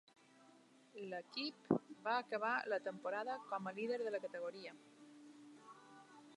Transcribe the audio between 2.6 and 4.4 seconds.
la temporada com a líder de la